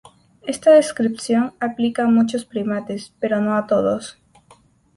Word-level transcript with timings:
Esta 0.47 0.71
descripción 0.71 1.53
aplica 1.59 2.05
a 2.05 2.07
muchos 2.07 2.43
primates, 2.43 3.13
pero 3.19 3.39
no 3.39 3.55
a 3.55 3.67
todos. 3.67 4.17